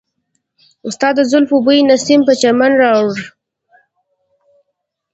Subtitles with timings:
[0.95, 3.17] ستا د زلفو بوی نسیم په چمن راوړ.